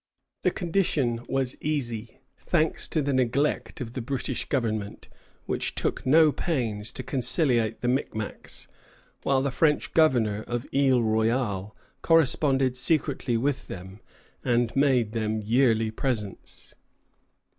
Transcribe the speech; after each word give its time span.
The 0.41 0.49
condition 0.49 1.23
was 1.29 1.55
easy, 1.61 2.21
thanks 2.35 2.87
to 2.87 3.03
the 3.03 3.13
neglect 3.13 3.81
of 3.81 3.93
the 3.93 4.01
British 4.01 4.45
government, 4.49 5.09
which 5.45 5.75
took 5.75 6.07
no 6.07 6.31
pains 6.31 6.91
to 6.93 7.03
conciliate 7.03 7.81
the 7.81 7.87
Micmacs, 7.87 8.67
while 9.21 9.43
the 9.43 9.51
French 9.51 9.93
governor 9.93 10.41
of 10.47 10.65
Isle 10.75 11.03
Royale 11.03 11.75
corresponded 12.01 12.75
secretly 12.75 13.37
with 13.37 13.67
them 13.67 13.99
and 14.43 14.75
made 14.75 15.11
them 15.11 15.39
yearly 15.43 15.91
presents. 15.91 16.73